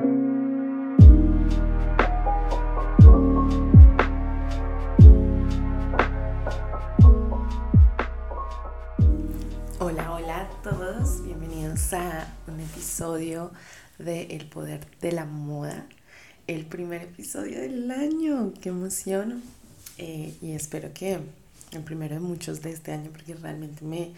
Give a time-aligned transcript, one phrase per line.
[0.00, 0.14] Hola,
[10.12, 13.52] hola a todos, bienvenidos a un episodio
[13.98, 15.86] de El Poder de la Moda,
[16.46, 19.42] el primer episodio del año, qué emoción.
[19.98, 21.18] Eh, y espero que
[21.72, 24.14] el primero de muchos de este año porque realmente me,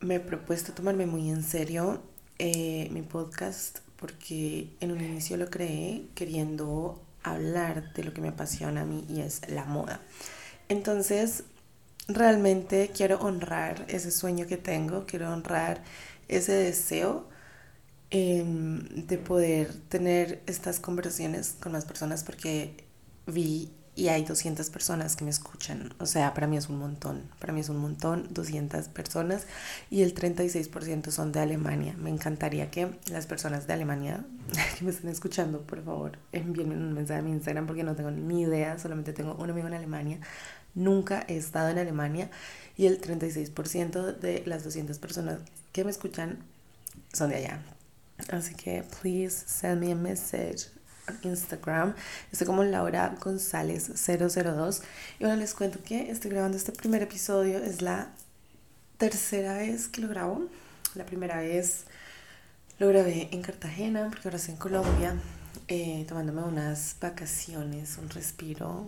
[0.00, 2.02] me he propuesto tomarme muy en serio
[2.38, 8.28] eh, mi podcast porque en un inicio lo creé queriendo hablar de lo que me
[8.28, 10.00] apasiona a mí y es la moda.
[10.68, 11.44] Entonces,
[12.06, 15.82] realmente quiero honrar ese sueño que tengo, quiero honrar
[16.28, 17.28] ese deseo
[18.10, 22.84] em, de poder tener estas conversaciones con más personas porque
[23.26, 25.92] vi y hay 200 personas que me escuchan.
[25.98, 27.22] O sea, para mí es un montón.
[27.40, 29.48] Para mí es un montón, 200 personas
[29.90, 31.96] y el 36% son de Alemania.
[31.98, 34.24] Me encantaría que las personas de Alemania
[34.78, 38.12] que me estén escuchando, por favor, envíenme un mensaje a mi Instagram porque no tengo
[38.12, 38.78] ni idea.
[38.78, 40.20] Solamente tengo un amigo en Alemania.
[40.76, 42.30] Nunca he estado en Alemania
[42.76, 45.40] y el 36% de las 200 personas
[45.72, 46.38] que me escuchan
[47.12, 47.62] son de allá.
[48.30, 50.77] Así que, please send me a message
[51.22, 51.94] Instagram.
[52.32, 54.82] Estoy como Laura González 002.
[55.18, 57.58] Y bueno, les cuento que estoy grabando este primer episodio.
[57.58, 58.08] Es la
[58.96, 60.48] tercera vez que lo grabo.
[60.94, 61.84] La primera vez
[62.78, 65.14] lo grabé en Cartagena, porque ahora estoy en Colombia,
[65.66, 68.86] eh, tomándome unas vacaciones, un respiro,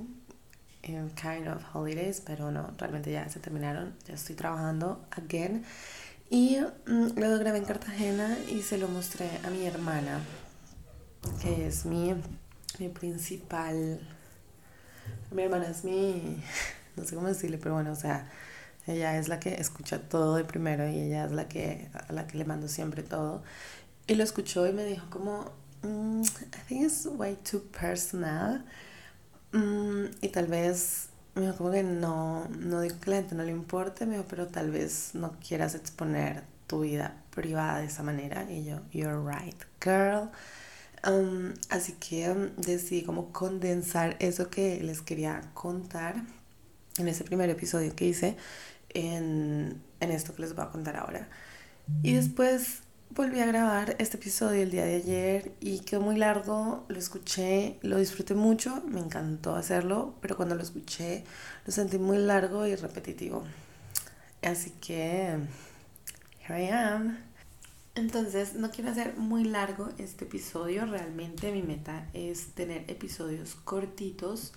[0.82, 3.94] en kind of holidays, pero no, realmente ya se terminaron.
[4.06, 5.64] Ya estoy trabajando again.
[6.30, 10.20] Y mm, luego grabé en Cartagena y se lo mostré a mi hermana
[11.42, 12.14] que es mi,
[12.78, 14.00] mi principal,
[15.30, 16.42] mi hermana es mi,
[16.96, 18.30] no sé cómo decirle, pero bueno, o sea,
[18.86, 22.26] ella es la que escucha todo de primero y ella es la que, a la
[22.26, 23.42] que le mando siempre todo.
[24.06, 28.64] Y lo escuchó y me dijo como, mm, I think it's way too personal.
[29.52, 33.44] Mm, y tal vez, me dijo como que no, no digo que la gente no
[33.44, 38.02] le importe, me dijo, pero tal vez no quieras exponer tu vida privada de esa
[38.02, 38.50] manera.
[38.50, 40.30] Y yo, you're right, girl
[41.68, 46.16] así que decidí como condensar eso que les quería contar
[46.98, 48.36] en ese primer episodio que hice
[48.90, 51.28] en, en esto que les voy a contar ahora.
[52.02, 56.84] Y después volví a grabar este episodio el día de ayer y quedó muy largo,
[56.88, 61.24] lo escuché, lo disfruté mucho, me encantó hacerlo, pero cuando lo escuché
[61.66, 63.44] lo sentí muy largo y repetitivo.
[64.42, 65.38] Así que,
[66.46, 67.29] here I am.
[67.96, 74.52] Entonces, no quiero hacer muy largo este episodio, realmente mi meta es tener episodios cortitos,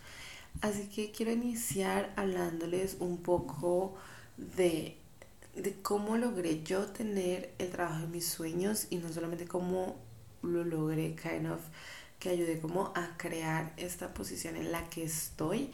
[0.61, 3.95] así que quiero iniciar hablándoles un poco
[4.37, 4.97] de,
[5.55, 9.95] de cómo logré yo tener el trabajo de mis sueños y no solamente cómo
[10.43, 11.61] lo logré, kind of,
[12.19, 15.71] que ayudé como a crear esta posición en la que estoy,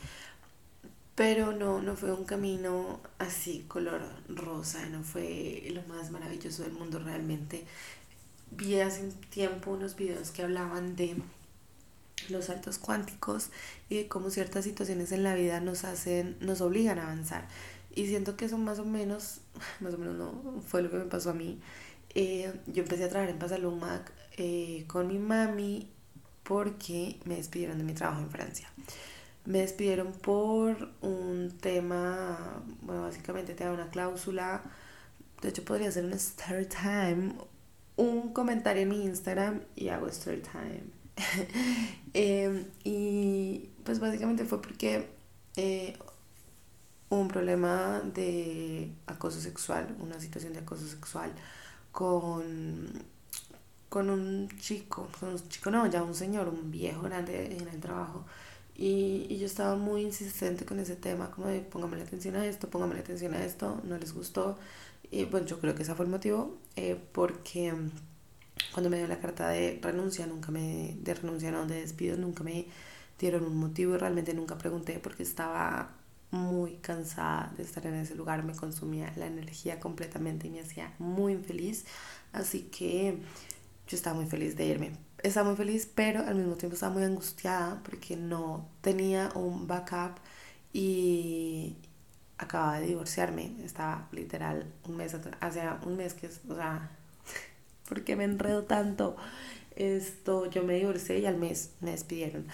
[1.20, 4.00] pero no, no fue un camino así, color
[4.30, 7.66] rosa, no fue lo más maravilloso del mundo realmente.
[8.52, 11.18] Vi hace un tiempo unos videos que hablaban de
[12.30, 13.50] los saltos cuánticos
[13.90, 17.50] y de cómo ciertas situaciones en la vida nos hacen, nos obligan a avanzar.
[17.94, 19.42] Y siento que eso más o menos,
[19.82, 21.60] más o menos no, fue lo que me pasó a mí.
[22.16, 25.90] Eh, yo empecé a trabajar en Pasalumac eh, con mi mami
[26.44, 28.70] porque me despidieron de mi trabajo en Francia.
[29.50, 34.62] Me despidieron por un tema, bueno, básicamente te da una cláusula.
[35.42, 37.34] De hecho, podría ser un story time,
[37.96, 40.84] un comentario en mi Instagram y hago story time.
[42.14, 45.10] Em, y pues básicamente fue porque
[45.56, 45.98] eh,
[47.10, 51.34] un problema de acoso sexual, una situación de acoso sexual
[51.92, 52.88] con,
[53.90, 57.80] con un chico, con un chico no, ya un señor, un viejo grande en el
[57.80, 58.26] trabajo
[58.82, 62.70] y, yo estaba muy insistente con ese tema, como de póngame la atención a esto,
[62.70, 64.58] póngame la atención a esto, no les gustó.
[65.12, 67.92] Y bueno, yo creo que ese fue el motivo, eh, porque mm,
[68.74, 72.44] cuando me dio la carta de renuncia, nunca me, de renuncia, no, de despido, nunca
[72.44, 72.68] me
[73.20, 75.92] dieron un motivo y realmente nunca pregunté porque estaba
[76.32, 80.94] muy cansada de estar en ese lugar, me consumía la energía completamente y me hacía
[81.00, 81.86] muy infeliz,
[82.32, 83.18] así que
[83.88, 87.04] yo estaba muy feliz de irme estaba muy feliz, pero al mismo tiempo estaba muy
[87.04, 90.18] angustiada porque no tenía un backup
[90.74, 91.76] y
[92.38, 93.52] acababa de divorciarme.
[93.64, 96.92] Estaba literal un mes atrás, hace un mes que o sea,
[97.90, 99.16] ¿por qué me enredo tanto?
[99.76, 102.48] Esto, yo me divorcié y al mes me despidieron.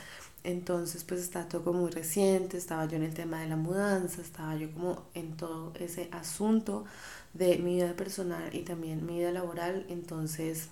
[0.43, 4.55] Entonces, pues estaba todo muy reciente, estaba yo en el tema de la mudanza, estaba
[4.55, 6.85] yo como en todo ese asunto
[7.33, 9.85] de mi vida personal y también mi vida laboral.
[9.89, 10.69] Entonces,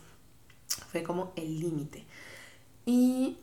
[0.94, 2.06] fue como el límite.
[2.86, 3.38] Y,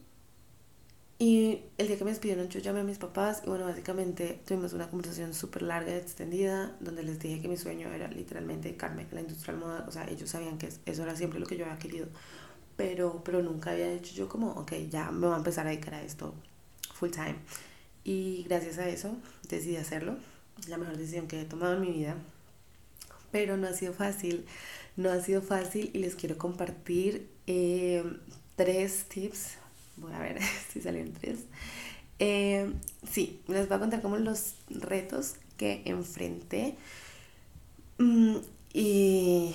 [1.19, 4.73] y el día que me despidieron yo llamé a mis papás y bueno, básicamente tuvimos
[4.73, 9.03] una conversación súper larga y extendida donde les dije que mi sueño era literalmente dedicarme
[9.11, 9.85] a la industria del moda.
[9.89, 12.07] O sea, ellos sabían que eso era siempre lo que yo había querido.
[12.77, 15.95] Pero, pero nunca había dicho yo como, ok, ya me voy a empezar a dedicar
[15.95, 16.33] a esto
[16.95, 17.37] full time.
[18.05, 19.17] Y gracias a eso
[19.49, 20.17] decidí hacerlo.
[20.69, 22.15] La mejor decisión que he tomado en mi vida.
[23.33, 24.47] Pero no ha sido fácil.
[24.97, 28.05] No ha sido fácil y les quiero compartir eh,
[28.57, 29.55] tres tips.
[29.97, 30.39] Voy a ver
[30.73, 31.41] si salen tres.
[32.19, 32.73] Eh,
[33.11, 36.77] sí, les voy a contar como los retos que enfrenté.
[37.99, 38.37] Mm,
[38.73, 39.55] y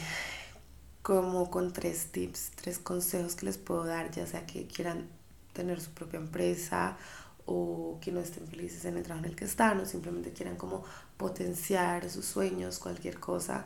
[1.02, 5.08] como con tres tips, tres consejos que les puedo dar, ya sea que quieran
[5.54, 6.98] tener su propia empresa
[7.46, 10.58] o que no estén felices en el trabajo en el que están o simplemente quieran
[10.58, 10.84] como
[11.18, 13.66] potenciar sus sueños, cualquier cosa,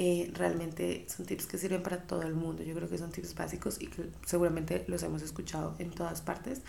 [0.00, 2.62] eh, realmente son tips que sirven para todo el mundo.
[2.62, 6.60] Yo creo que son tips básicos y que seguramente los hemos escuchado en todas partes,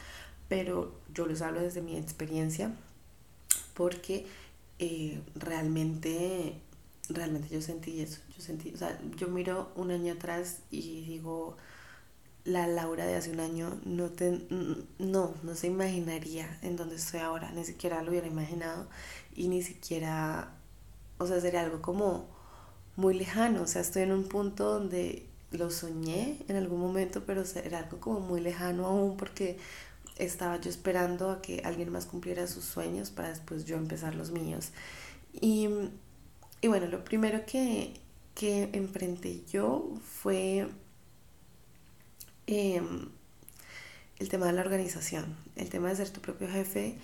[0.47, 2.73] pero yo los hablo desde mi experiencia
[3.75, 4.25] porque
[4.79, 6.59] eh, realmente,
[7.07, 8.19] realmente yo sentí eso.
[8.35, 11.55] Yo sentí, o sea, yo miro un año atrás y digo,
[12.45, 14.47] la Laura de hace un año no, te,
[14.97, 18.89] no, no se imaginaría en donde estoy ahora, ni siquiera lo hubiera imaginado
[19.35, 20.55] y ni siquiera,
[21.19, 22.38] o sea, sería algo como
[22.99, 27.43] muy lejano, o sea, estoy en un punto donde lo soñé en algún momento, pero
[27.63, 29.57] era algo como muy lejano aún porque
[30.17, 34.31] estaba yo esperando a que alguien más cumpliera sus sueños para después yo empezar los
[34.31, 34.71] míos.
[35.33, 35.69] Y,
[36.61, 37.93] y bueno, lo primero que,
[38.35, 40.67] que enfrenté yo fue
[42.51, 43.09] Em,
[44.17, 46.97] el tema de la organización, el tema de ser tu propio jefe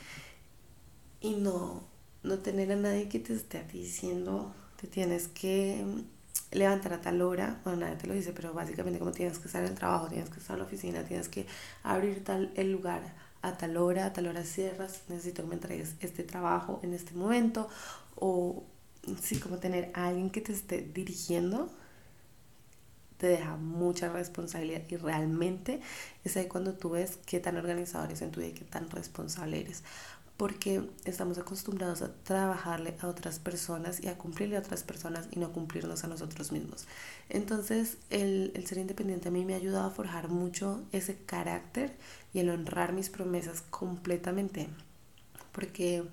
[1.21, 1.83] y no,
[2.23, 5.83] no tener a nadie que te esté diciendo te tienes que
[6.51, 9.63] levantar a tal hora, bueno, nadie te lo dice, pero básicamente como tienes que estar
[9.63, 11.45] en el trabajo, tienes que estar en la oficina, tienes que
[11.83, 15.95] abrir tal el lugar a tal hora, a tal hora cierras, necesito que me entregues
[15.99, 17.69] este trabajo en este momento,
[18.15, 18.63] o
[19.21, 21.69] sí, como tener alguien que te esté dirigiendo
[23.17, 25.79] te deja mucha responsabilidad y realmente
[26.23, 28.89] es ahí cuando tú ves qué tan organizador eres en tu vida y qué tan
[28.89, 29.83] responsable eres.
[30.37, 35.39] Porque estamos acostumbrados a trabajarle a otras personas y a cumplirle a otras personas y
[35.39, 36.87] no cumplirnos a nosotros mismos.
[37.29, 41.95] Entonces, el, el ser independiente a mí me ha ayudado a forjar mucho ese carácter
[42.33, 44.67] y el honrar mis promesas completamente.
[45.53, 46.03] Porque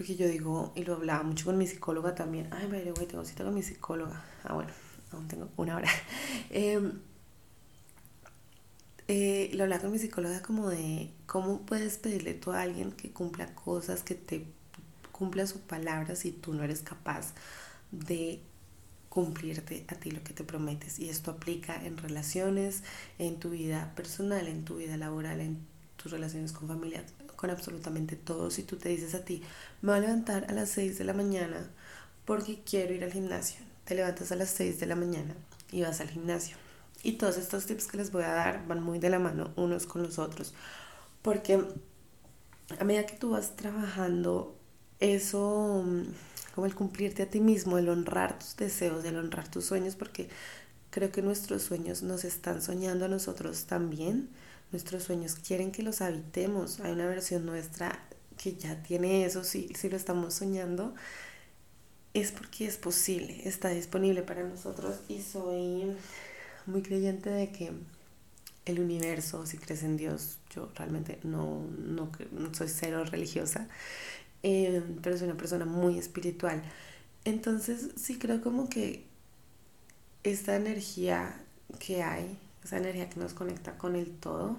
[0.00, 3.22] porque yo digo, y lo hablaba mucho con mi psicóloga también, ay, me güey, tengo
[3.22, 4.24] cita con mi psicóloga.
[4.44, 4.70] Ah, bueno,
[5.12, 5.90] aún tengo una hora.
[6.48, 7.00] Em,
[9.12, 13.10] eh, lo hablaba con mi psicóloga como de cómo puedes pedirle tú a alguien que
[13.10, 14.46] cumpla cosas, que te
[15.10, 17.34] cumpla su palabra si tú no eres capaz
[17.90, 18.40] de
[19.08, 20.98] cumplirte a ti lo que te prometes.
[20.98, 22.84] Y esto aplica en relaciones,
[23.18, 25.58] en tu vida personal, en tu vida laboral, en
[25.96, 27.04] tus relaciones con familia,
[27.36, 28.50] con absolutamente todo.
[28.50, 29.42] Si tú te dices a ti,
[29.82, 31.68] me voy a levantar a las 6 de la mañana
[32.24, 35.34] porque quiero ir al gimnasio te levantas a las 6 de la mañana
[35.72, 36.56] y vas al gimnasio.
[37.02, 39.86] Y todos estos tips que les voy a dar van muy de la mano unos
[39.86, 40.54] con los otros.
[41.22, 41.64] Porque
[42.78, 44.56] a medida que tú vas trabajando,
[45.00, 46.02] eso, mm,
[46.54, 50.28] como el cumplirte a ti mismo, el honrar tus deseos, el honrar tus sueños, porque
[50.90, 54.28] creo que nuestros sueños nos están soñando a nosotros también.
[54.72, 56.80] Nuestros sueños quieren que los habitemos.
[56.80, 57.98] Hay una versión nuestra
[58.36, 60.94] que ya tiene eso, si, si lo estamos soñando
[62.14, 65.96] es porque es posible, está disponible para nosotros y soy
[66.66, 67.72] muy creyente de que
[68.66, 72.10] el universo, si crees en Dios, yo realmente no, no,
[72.52, 73.68] soy cero religiosa,
[74.42, 76.62] eh, pero soy una persona muy espiritual.
[77.24, 79.04] Entonces sí creo como que
[80.22, 81.42] esta energía
[81.78, 84.56] que hay, esa energía que nos conecta con el todo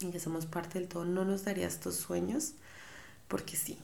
[0.00, 2.54] y que somos parte del todo, no nos daría estos sueños
[3.28, 3.78] porque sí,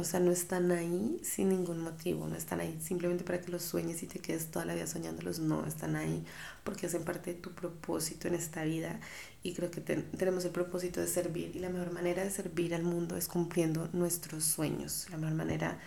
[0.00, 3.62] o sea, no están ahí sin ningún motivo, no están ahí simplemente para que los
[3.62, 6.24] sueñes y te quedes toda la vida soñándolos, no, están ahí
[6.64, 8.98] porque hacen parte de tu propósito en esta vida
[9.42, 12.82] y creo que tenemos el propósito de servir y la mejor manera de servir al
[12.82, 15.78] mundo es cumpliendo nuestros sueños, la mejor manera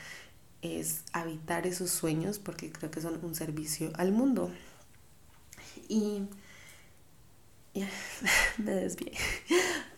[0.62, 4.50] es habitar esos sueños porque creo que son un servicio al mundo.
[5.89, 6.24] Y
[8.57, 9.13] me desvié.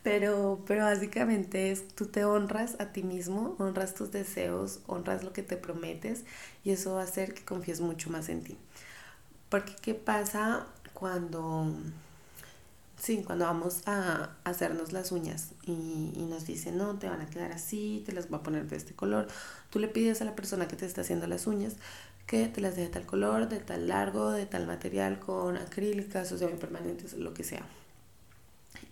[0.03, 5.33] Pero, pero básicamente es, tú te honras a ti mismo, honras tus deseos, honras lo
[5.33, 6.23] que te prometes
[6.63, 8.57] y eso va a hacer que confíes mucho más en ti.
[9.49, 11.73] Porque ¿qué pasa cuando,
[12.97, 17.29] sí, cuando vamos a hacernos las uñas y, y nos dicen, no, te van a
[17.29, 19.27] quedar así, te las voy a poner de este color?
[19.69, 21.75] Tú le pides a la persona que te está haciendo las uñas
[22.25, 26.37] que te las de tal color, de tal largo, de tal material, con acrílicas o
[26.37, 27.65] semipermanentes, lo que sea.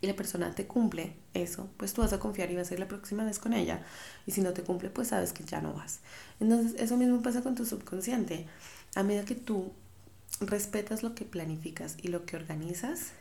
[0.01, 2.79] y la persona te cumple eso, pues tú vas a confiar y vas a ir
[2.79, 3.85] la próxima vez con ella.
[4.25, 5.99] Y si no te cumple, pues sabes que ya no vas.
[6.39, 8.47] Entonces, eso mismo pasa con tu subconsciente.
[8.95, 9.71] A medida que tú
[10.41, 13.13] respetas lo que planificas y lo que organizas,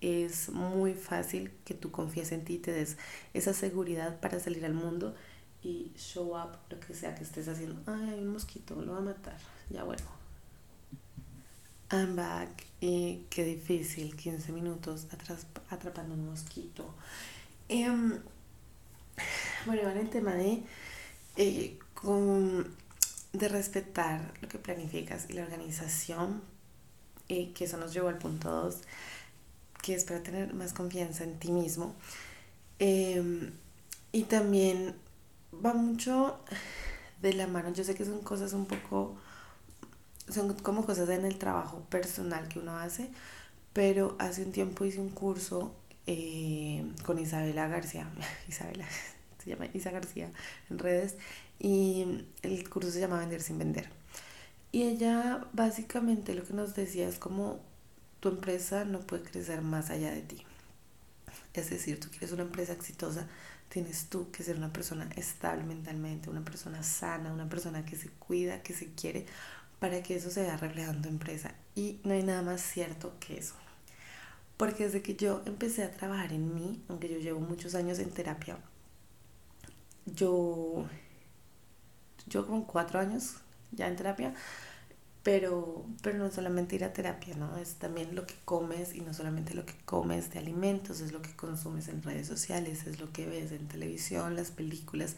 [0.00, 2.96] es muy fácil que tú confíes en ti y te des
[3.34, 5.14] esa seguridad para salir al mundo
[5.62, 7.80] y show up lo que sea que estés haciendo.
[7.86, 9.38] Ay, hay un mosquito, lo va a matar.
[9.68, 10.08] Ya vuelvo.
[11.90, 12.48] I'm back.
[12.80, 15.06] Y qué difícil, 15 minutos
[15.70, 16.94] atrapando un mosquito.
[17.68, 18.20] Em,
[19.66, 20.62] bueno, en el tema de,
[21.36, 21.78] eh,
[23.32, 26.42] de respetar lo que planificas y la organización,
[27.28, 28.78] y que eso nos llevó al punto 2
[29.82, 31.94] que es para tener más confianza en ti mismo.
[32.78, 33.52] Em,
[34.12, 34.94] y también
[35.52, 36.40] va mucho
[37.22, 37.72] de la mano.
[37.72, 39.16] Yo sé que son cosas un poco,
[40.28, 43.10] son como cosas en el trabajo personal que uno hace,
[43.72, 45.74] pero hace un tiempo hice un curso
[46.06, 48.08] eh, con Isabela García,
[48.48, 48.86] Isabela,
[49.42, 50.30] se llama Isa García
[50.70, 51.16] en redes,
[51.58, 53.90] y el curso se llama Vender sin Vender.
[54.72, 57.60] Y ella básicamente lo que nos decía es como
[58.20, 60.44] tu empresa no puede crecer más allá de ti.
[61.54, 63.26] Es decir, tú quieres una empresa exitosa,
[63.70, 68.10] tienes tú que ser una persona estable mentalmente, una persona sana, una persona que se
[68.10, 69.26] cuida, que se quiere,
[69.78, 71.54] para que eso se vea reflejado en tu empresa.
[71.74, 73.54] Y no hay nada más cierto que eso.
[74.56, 78.10] Porque desde que yo empecé a trabajar en mí, aunque yo llevo muchos años en
[78.10, 78.58] terapia,
[80.04, 80.84] yo,
[82.26, 83.36] yo como cuatro años
[83.70, 84.34] ya en terapia,
[85.22, 87.58] pero, pero no solamente ir a terapia, ¿no?
[87.58, 91.20] Es también lo que comes y no solamente lo que comes de alimentos, es lo
[91.20, 95.16] que consumes en redes sociales, es lo que ves en televisión, las películas,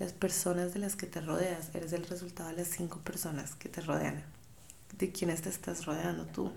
[0.00, 1.70] las personas de las que te rodeas.
[1.74, 4.24] Eres el resultado de las cinco personas que te rodean,
[4.98, 6.50] de quienes te estás rodeando tú.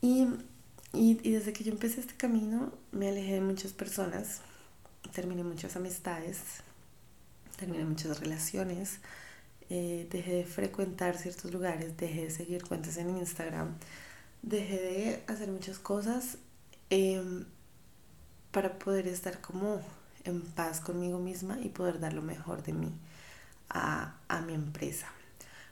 [0.00, 0.26] Y,
[0.92, 4.40] y, y desde que yo empecé este camino, me alejé de muchas personas,
[5.12, 6.38] terminé muchas amistades,
[7.56, 8.98] terminé muchas relaciones
[9.70, 13.76] eh, dejé de frecuentar ciertos lugares, dejé de seguir cuentas en Instagram,
[14.42, 16.38] dejé de hacer muchas cosas
[16.90, 17.44] em,
[18.52, 19.80] para poder estar como
[20.24, 22.92] en paz conmigo misma y poder dar lo mejor de mí
[23.68, 25.08] a, a mi empresa.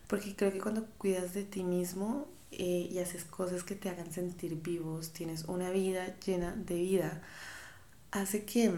[0.09, 4.13] Porque creo que cuando cuidas de ti mismo eh, y haces cosas que te hagan
[4.13, 7.23] sentir vivos, tienes una vida llena de vida,
[8.13, 8.73] hace que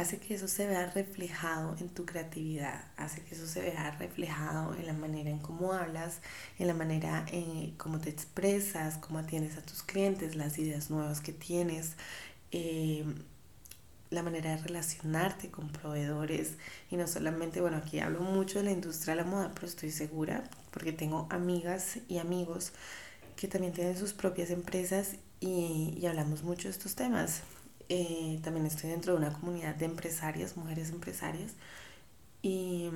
[0.00, 4.74] hace que eso se vea reflejado en tu creatividad, hace que eso se vea reflejado
[4.74, 6.20] en la manera en cómo hablas,
[6.58, 11.20] en la manera en cómo te expresas, cómo atiendes a tus clientes, las ideas nuevas
[11.20, 11.92] que tienes,
[12.52, 13.04] eh,
[14.10, 16.54] la manera de relacionarte con proveedores
[16.90, 19.90] y no solamente, bueno, aquí hablo mucho de la industria de la moda, pero estoy
[19.90, 22.72] segura porque tengo amigas y amigos
[23.36, 27.42] que también tienen sus propias empresas y, y hablamos mucho de estos temas.
[27.88, 31.52] Eh, también estoy dentro de una comunidad de empresarias, mujeres empresarias,
[32.42, 32.90] y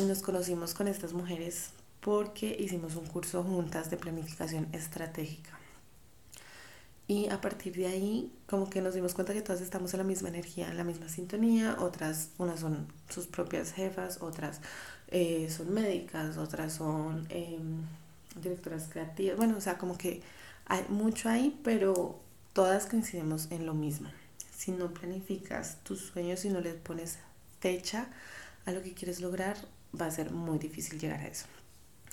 [0.00, 5.58] nos conocimos con estas mujeres porque hicimos un curso juntas de planificación estratégica.
[7.08, 10.04] Y a partir de ahí, como que nos dimos cuenta que todas estamos en la
[10.04, 11.76] misma energía, en la misma sintonía.
[11.78, 14.60] Otras, unas son sus propias jefas, otras
[15.08, 17.82] eh, son médicas, otras son em,
[18.42, 19.36] directoras creativas.
[19.36, 20.22] Bueno, o sea, como que
[20.66, 22.18] hay mucho ahí, pero
[22.52, 24.08] todas coincidimos en lo mismo
[24.56, 27.18] si no planificas tus sueños, si no les pones
[27.60, 28.08] fecha
[28.64, 29.56] a lo que quieres lograr,
[29.98, 31.46] va a ser muy difícil llegar a eso.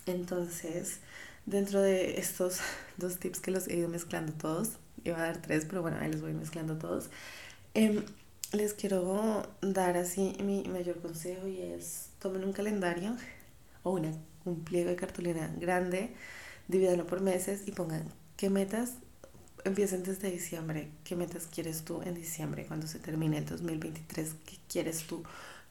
[0.05, 0.99] Entonces,
[1.45, 2.59] dentro de estos
[2.97, 4.71] dos tips que los he ido mezclando todos,
[5.03, 7.09] iba a dar tres, pero bueno, ahí los voy mezclando todos,
[7.73, 8.03] em,
[8.51, 13.15] les quiero dar así mi mayor consejo y es tomen un calendario
[13.81, 14.11] o una,
[14.45, 16.13] un pliego de cartulina grande,
[16.67, 18.03] divídanlo por meses y pongan
[18.37, 18.91] qué metas
[19.65, 20.89] empiecen desde diciembre.
[21.03, 22.65] ¿Qué metas quieres tú en diciembre?
[22.65, 25.23] Cuando se termine el 2023, ¿qué quieres tú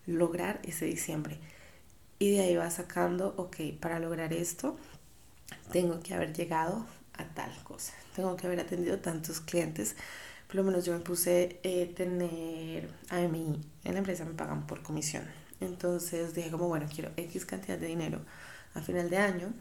[0.06, 1.38] lograr ese diciembre?
[2.18, 4.76] Y de ahí vas sacando, ok, para lograr esto,
[5.72, 7.92] tengo que haber llegado a tal cosa.
[8.14, 9.96] Tengo que haber atendido tantos clientes.
[10.46, 14.66] Por lo menos yo me puse eh, tener, a mí en la empresa me pagan
[14.66, 15.24] por comisión.
[15.60, 18.20] Entonces dije como, bueno, quiero X cantidad de dinero
[18.74, 19.52] a final de año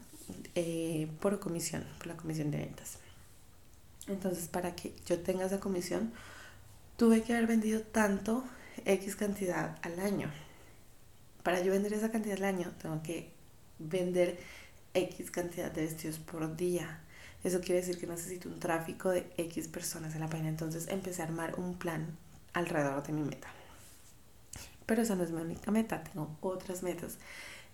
[0.54, 2.98] eh, por comisión, por la comisión de ventas.
[4.08, 6.12] Entonces, para que yo tenga esa comisión,
[6.96, 8.44] tuve que haber vendido tanto
[8.84, 10.30] X cantidad al año.
[11.42, 13.30] Para yo vender esa cantidad al año, tengo que
[13.78, 14.38] vender
[14.94, 17.00] X cantidad de vestidos por día.
[17.44, 20.48] Eso quiere decir que necesito un tráfico de X personas en la página.
[20.48, 22.16] Entonces empecé a armar un plan
[22.52, 23.48] alrededor de mi meta.
[24.86, 27.18] Pero esa no es mi única meta, tengo otras metas.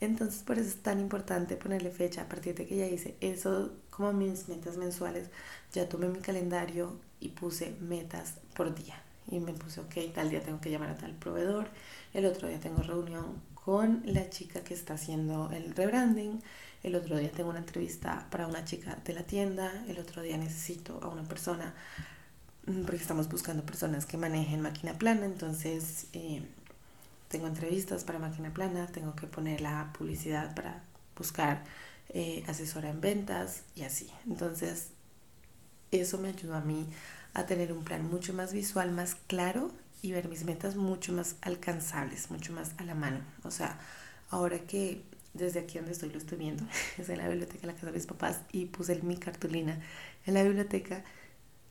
[0.00, 3.72] Entonces por eso es tan importante ponerle fecha a partir de que ya hice eso
[3.90, 5.28] como mis metas mensuales.
[5.72, 9.02] Ya tomé mi calendario y puse metas por día.
[9.30, 11.68] Y me puse, ok, tal día tengo que llamar a tal proveedor,
[12.14, 16.40] el otro día tengo reunión con la chica que está haciendo el rebranding,
[16.82, 20.38] el otro día tengo una entrevista para una chica de la tienda, el otro día
[20.38, 21.74] necesito a una persona,
[22.66, 26.42] mm, porque estamos buscando personas que manejen máquina plana, entonces eh,
[27.28, 30.82] tengo entrevistas para máquina plana, tengo que poner la publicidad para
[31.16, 31.64] buscar
[32.10, 34.10] eh, asesora en ventas y así.
[34.26, 34.88] Entonces,
[35.90, 36.86] eso me ayudó a mí
[37.34, 39.70] a tener un plan mucho más visual, más claro
[40.02, 43.20] y ver mis metas mucho más alcanzables, mucho más a la mano.
[43.44, 43.78] O sea,
[44.30, 45.02] ahora que
[45.34, 46.64] desde aquí donde estoy lo estoy viendo,
[46.98, 49.80] es en la biblioteca de la casa de mis papás y puse mi cartulina
[50.26, 51.04] en la biblioteca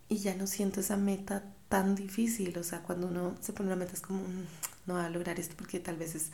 [0.09, 2.57] y ya no siento esa meta tan difícil.
[2.57, 4.45] O sea, cuando uno se pone una meta es como, mm,
[4.87, 6.31] no va a lograr esto porque tal vez es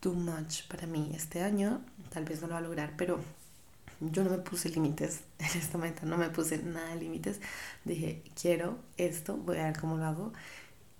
[0.00, 1.80] too much para mí este año,
[2.10, 3.20] tal vez no lo va a lograr, pero
[4.00, 7.40] yo no me puse límites en esta meta, no me puse nada de límites.
[7.84, 10.32] Dije, quiero esto, voy a ver cómo lo hago.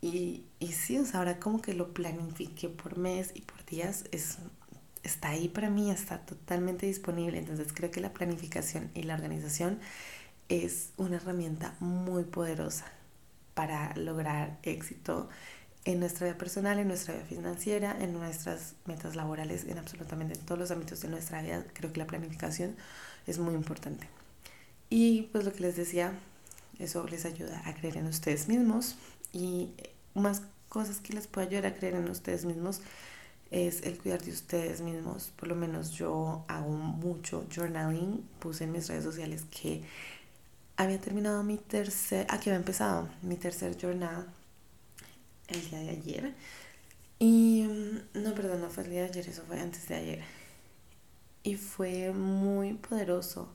[0.00, 4.04] Y, y sí, o sea, ahora como que lo planifique por mes y por días,
[4.12, 4.38] es,
[5.02, 7.38] está ahí para mí, está totalmente disponible.
[7.38, 9.78] Entonces creo que la planificación y la organización
[10.48, 12.86] es una herramienta muy poderosa
[13.54, 15.28] para lograr éxito
[15.84, 20.58] en nuestra vida personal, en nuestra vida financiera, en nuestras metas laborales, en absolutamente todos
[20.58, 21.64] los ámbitos de nuestra vida.
[21.72, 22.76] Creo que la planificación
[23.26, 24.08] es muy importante.
[24.90, 26.12] Y pues lo que les decía,
[26.78, 28.96] eso les ayuda a creer en ustedes mismos
[29.32, 29.70] y
[30.14, 32.80] más cosas que les puede ayudar a creer en ustedes mismos
[33.50, 35.32] es el cuidar de ustedes mismos.
[35.36, 38.26] Por lo menos yo hago mucho journaling.
[38.38, 39.82] Puse en mis redes sociales que
[40.76, 44.26] había terminado mi tercer, aquí había empezado mi tercer journal
[45.52, 46.34] el día de ayer.
[47.18, 50.24] Y mm, no, perdón, no fue el día de ayer, eso fue antes de ayer.
[51.44, 53.54] Y fue muy poderoso.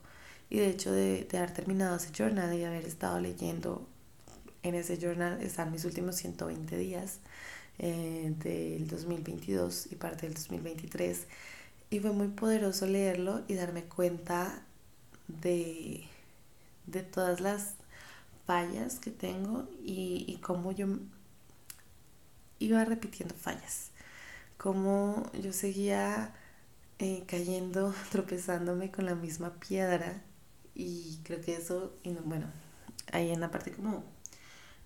[0.49, 3.87] Y de hecho de, de haber terminado ese journal y haber estado leyendo
[4.63, 7.19] en ese journal están mis últimos 120 días
[7.79, 11.27] eh, del 2022 y parte del 2023.
[11.89, 14.63] Y fue muy poderoso leerlo y darme cuenta
[15.27, 16.03] de,
[16.85, 17.75] de todas las
[18.45, 20.87] fallas que tengo y, y cómo yo
[22.59, 23.91] iba repitiendo fallas,
[24.57, 26.33] como yo seguía
[26.99, 30.21] eh, cayendo, tropezándome con la misma piedra
[30.75, 32.47] y creo que eso, y bueno,
[33.11, 34.03] ahí en la parte como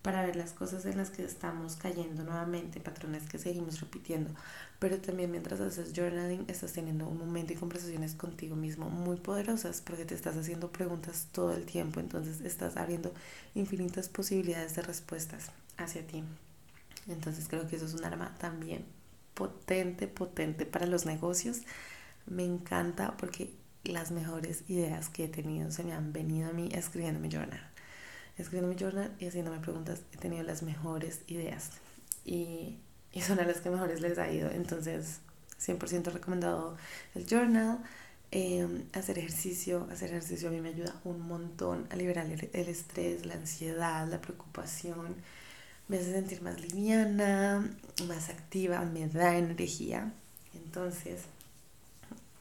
[0.02, 4.32] para ver las cosas en las que estamos cayendo nuevamente, patrones que seguimos repitiendo,
[4.80, 9.82] pero también mientras haces journaling estás teniendo un momento y conversaciones contigo mismo muy poderosas
[9.82, 13.14] porque te estás haciendo preguntas todo el tiempo, entonces estás abriendo
[13.54, 16.24] infinitas posibilidades de respuestas hacia ti.
[17.08, 18.86] Entonces creo que eso es un arma también
[19.34, 21.62] potente, potente para los negocios.
[22.26, 26.70] Me encanta porque las mejores ideas que he tenido se me han venido a mí
[26.72, 27.68] escribiendo mi journal.
[28.38, 31.72] Escribiendo mi journal y haciéndome preguntas, he tenido las mejores ideas.
[32.26, 32.80] Y,
[33.12, 34.50] y son a las que mejores les ha ido.
[34.52, 35.20] Entonces,
[35.60, 36.78] 100% recomendado
[37.16, 37.80] el journal.
[38.34, 42.68] Em, hacer ejercicio, hacer ejercicio a mí me ayuda un montón a liberar el, el
[42.70, 45.18] estrés, la ansiedad, la preocupación
[45.92, 47.70] me hace sentir más liviana,
[48.08, 50.14] más activa, me da energía.
[50.56, 51.24] Entonces,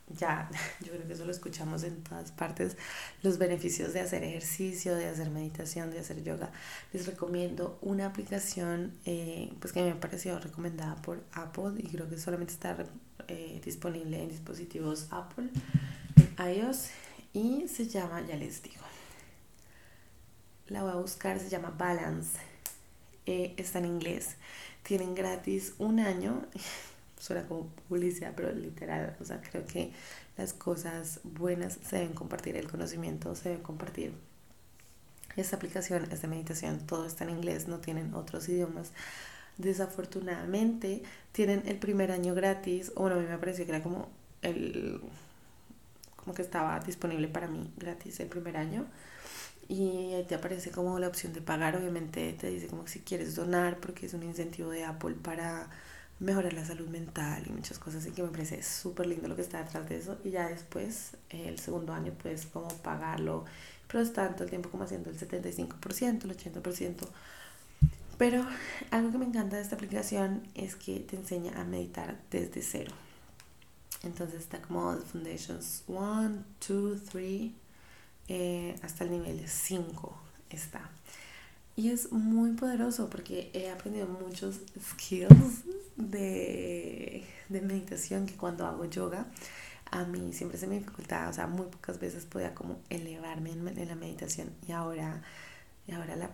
[0.06, 0.48] ya,
[0.80, 2.76] yo creo que eso lo escuchamos en todas partes,
[3.24, 6.52] los beneficios de hacer ejercicio, de hacer meditación, de hacer yoga.
[6.92, 12.18] Les recomiendo una aplicación eh, pues que me pareció recomendada por Apple y creo que
[12.18, 12.76] solamente está
[13.26, 15.50] eh, disponible en dispositivos Apple,
[16.38, 16.90] iOS
[17.32, 18.84] y se llama, ya les digo,
[20.68, 22.49] la voy a buscar, se llama Balance
[23.30, 24.34] eh, está en inglés.
[24.82, 26.44] Tienen gratis un año.
[27.20, 29.16] Suena como publicidad, pero literal.
[29.20, 29.92] O sea, creo que
[30.36, 34.12] las cosas buenas se deben compartir, el conocimiento se debe compartir.
[35.36, 38.90] Esta aplicación es de meditación, todo está en inglés, no tienen otros idiomas.
[39.58, 42.92] Desafortunadamente, tienen el primer año gratis.
[42.96, 44.08] Bueno, a mí me pareció que era como
[44.42, 45.00] el
[46.16, 48.86] como que estaba disponible para mí gratis el primer año
[49.72, 53.78] y te aparece como la opción de pagar, obviamente te dice como si quieres donar
[53.78, 55.70] porque es un incentivo de Apple para
[56.18, 59.42] mejorar la salud mental y muchas cosas así que me parece súper lindo lo que
[59.42, 60.18] está detrás de eso.
[60.24, 63.44] Y ya después el segundo año puedes como pagarlo
[63.86, 67.06] pero es tanto el tiempo como haciendo el 75%, el 80%
[68.18, 68.44] pero
[68.90, 72.92] algo que me encanta de esta aplicación es que te enseña a meditar desde cero.
[74.02, 77.52] Entonces está como The Foundations 1, 2, 3
[78.30, 80.16] eh, hasta el nivel 5
[80.50, 80.88] está.
[81.76, 84.60] y es muy poderoso porque he aprendido muchos
[84.92, 85.64] skills
[85.96, 89.26] de, de meditación que cuando hago yoga
[89.90, 93.66] a mí siempre se me dificultaba, o sea, muy pocas veces podía como elevarme en,
[93.66, 95.22] en la meditación y ahora,
[95.88, 96.30] y ahora la,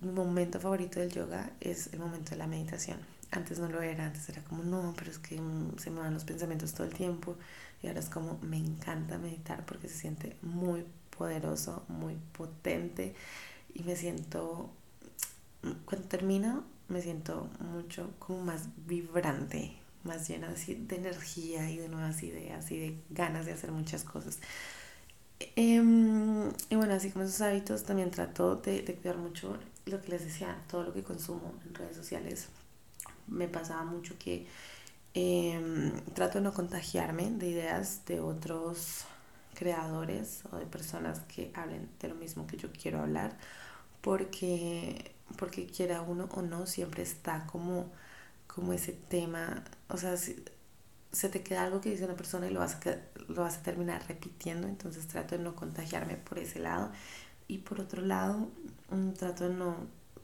[0.00, 2.98] mi momento favorito del yoga es el momento de la meditación.
[3.30, 6.12] Antes no lo era, antes era como, no, pero es que mm, se me van
[6.14, 7.36] los pensamientos todo el tiempo
[7.82, 10.84] y ahora es como, me encanta meditar porque se siente muy
[11.18, 13.14] poderoso, muy potente
[13.74, 14.70] y me siento,
[15.84, 22.22] cuando termino, me siento mucho como más vibrante, más llena de energía y de nuevas
[22.22, 24.38] ideas y de ganas de hacer muchas cosas.
[25.54, 30.08] Em, y bueno, así como esos hábitos, también trato de, de, cuidar mucho lo que
[30.08, 32.48] les decía, todo lo que consumo en redes sociales.
[33.28, 34.46] Me pasaba mucho que
[35.14, 39.04] em, trato de no contagiarme de ideas de otros
[39.58, 43.36] creadores o de personas que hablen de lo mismo que yo quiero hablar,
[44.00, 47.90] porque, porque quiera uno o no, siempre está como
[48.48, 50.42] como ese tema, o sea, si,
[51.12, 52.96] se te queda algo que dice una persona y lo vas, a,
[53.28, 56.90] lo vas a terminar repitiendo, entonces trato de no contagiarme por ese lado.
[57.46, 58.48] Y por otro lado,
[58.90, 59.76] mm, trato de no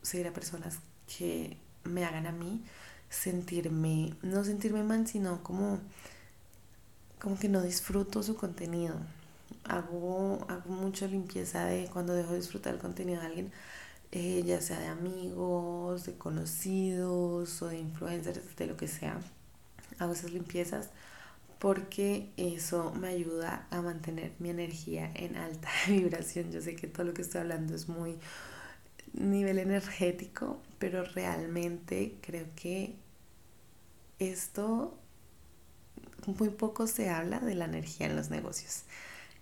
[0.03, 0.79] seguir a personas
[1.16, 2.62] que me hagan a mí
[3.09, 5.79] sentirme, no sentirme mal, sino como,
[7.20, 8.97] como que no disfruto su contenido.
[9.64, 13.53] Hago, hago mucha limpieza de cuando dejo de disfrutar el contenido de alguien,
[14.12, 19.19] eh, ya sea de amigos, de conocidos o de influencers, de lo que sea.
[19.99, 20.90] Hago esas limpiezas
[21.59, 26.53] porque eso me ayuda a mantener mi energía en alta vibración.
[26.53, 28.19] Yo sé que todo lo que estoy hablando es muy
[29.14, 32.97] nivel energético, pero realmente creo que
[34.19, 34.99] esto
[36.27, 38.83] muy poco se habla de la energía en los negocios.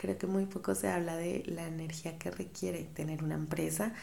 [0.03, 3.95] Creo que muy poco se habla de la energía que requiere tener una empresa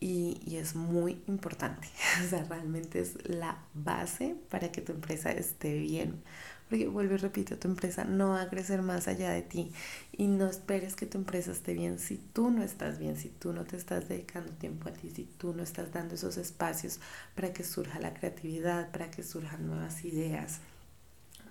[0.00, 1.86] y, y, es muy importante.
[2.26, 6.20] O sea, realmente es la base para que tu empresa esté bien.
[6.68, 9.70] Porque vuelvo y repito, tu empresa no va a crecer más allá de ti
[10.10, 13.52] y no esperes que tu empresa esté bien si tú no estás bien, si tú
[13.52, 16.98] no te estás dedicando tiempo a ti, si tú no estás dando esos espacios
[17.36, 20.58] para que surja la creatividad, para que surjan nuevas ideas,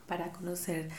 [0.07, 0.89] para conocer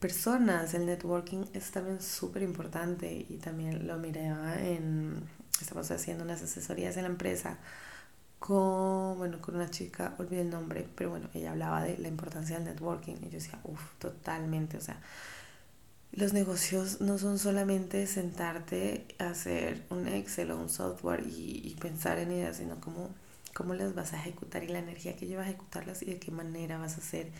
[0.00, 0.74] personas.
[0.74, 5.22] El networking es también súper importante y también lo miraba en
[5.60, 7.58] estamos haciendo unas asesorías en la empresa
[8.38, 12.56] con, bueno, con una chica, olvidé el nombre, pero bueno, ella hablaba de la importancia
[12.56, 15.00] del networking y yo decía, uff, totalmente, o sea,
[16.12, 21.76] los negocios no son solamente sentarte a hacer un Excel o un software y, y
[21.78, 23.10] pensar en ideas, sino cómo,
[23.54, 26.30] cómo las vas a ejecutar y la energía que llevas a ejecutarlas y de qué
[26.32, 27.30] manera vas a hacer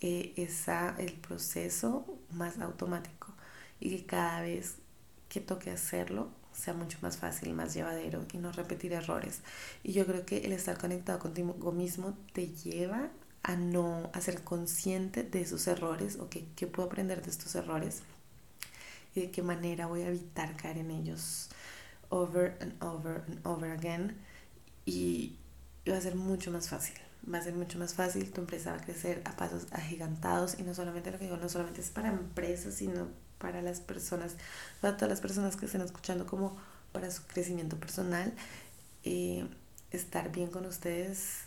[0.00, 3.34] eh, esa, el proceso más automático
[3.80, 4.76] y que cada vez
[5.28, 9.40] que toque hacerlo sea mucho más fácil, más llevadero y no repetir errores.
[9.82, 13.10] Y yo creo que el estar conectado contigo mismo te lleva
[13.42, 17.54] a no a ser consciente de esos errores o que, qué puedo aprender de estos
[17.54, 18.02] errores
[19.14, 21.48] y de qué manera voy a evitar caer en ellos
[22.10, 24.16] over and over and over again
[24.84, 25.36] y
[25.88, 26.94] va a ser mucho más fácil
[27.32, 30.62] va a ser mucho más fácil, tu empresa va a crecer a pasos agigantados y
[30.62, 34.36] no solamente lo que digo, no solamente es para empresas, sino para las personas,
[34.80, 36.56] para todas las personas que estén escuchando como
[36.92, 38.32] para su crecimiento personal.
[39.04, 39.46] Eh,
[39.90, 41.44] estar bien con ustedes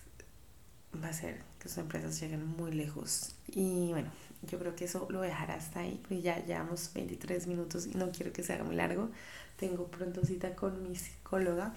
[1.01, 3.35] va a hacer que sus empresas lleguen muy lejos.
[3.47, 4.09] Y bueno,
[4.43, 8.11] yo creo que eso lo dejará hasta ahí, porque ya llevamos 23 minutos y no
[8.11, 9.09] quiero que se haga muy largo.
[9.57, 11.73] Tengo pronto cita con mi psicóloga.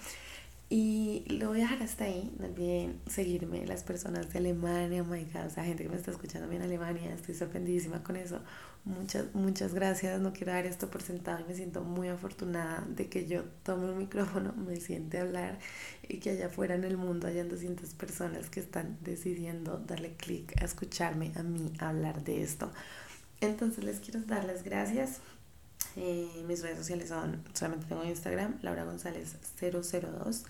[0.77, 2.35] Y lo voy a dejar hasta ahí.
[2.37, 5.95] No olviden seguirme, las personas de Alemania, oh my God, o sea, gente que me
[5.95, 8.41] está escuchando en Alemania, estoy sorprendidísima con eso.
[8.83, 10.19] Muchas, muchas gracias.
[10.19, 13.89] No quiero dar esto por sentado y me siento muy afortunada de que yo tome
[13.89, 15.59] un micrófono, me siente hablar
[16.09, 20.61] y que allá afuera en el mundo hayan 200 personas que están decidiendo darle clic
[20.61, 22.69] a escucharme a mí hablar de esto.
[23.39, 25.21] Entonces les quiero dar las gracias
[25.95, 30.43] eh, mis redes sociales son, solamente tengo Instagram, Laura González 002.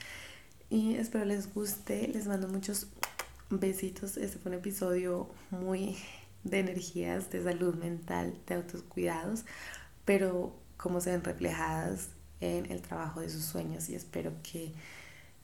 [0.69, 2.87] Y espero les guste, les mando muchos
[3.49, 4.17] besitos.
[4.17, 5.97] Este fue un episodio muy
[6.43, 9.45] de energías, de salud mental, de autocuidados,
[10.05, 14.73] pero como se ven reflejadas en el trabajo de sus sueños y espero que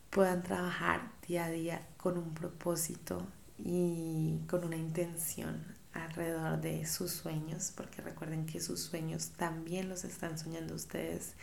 [0.10, 3.26] puedan trabajar día a día con un propósito
[3.58, 10.04] y con una intención alrededor de sus sueños, porque recuerden que sus sueños también los
[10.04, 11.34] están soñando ustedes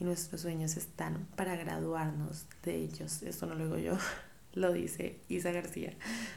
[0.00, 3.22] y nuestros sueños están para graduarnos de ellos.
[3.22, 3.98] Esto no lo digo yo,
[4.54, 5.94] lo dice Isa García.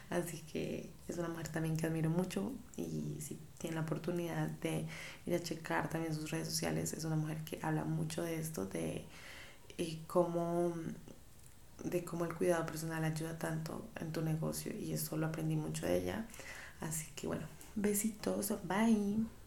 [0.09, 4.85] Así que es una mujer también que admiro mucho y si tienen la oportunidad de
[5.25, 8.65] ir a checar también sus redes sociales, es una mujer que habla mucho de esto,
[8.65, 9.05] de
[9.77, 10.73] eh, cómo
[11.83, 15.85] de cómo el cuidado personal ayuda tanto en tu negocio y eso lo aprendí mucho
[15.85, 16.27] de ella.
[16.79, 17.43] Así que bueno,
[17.75, 19.40] besitos, bye.